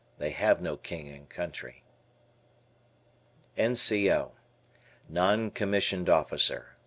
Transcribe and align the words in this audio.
They 0.17 0.31
have 0.31 0.63
no 0.63 0.77
"King 0.77 1.09
and 1.09 1.29
Country." 1.29 1.83
N.C.O. 3.55 4.31
Non 5.07 5.51
commissioned 5.51 6.09
officer. 6.09 6.75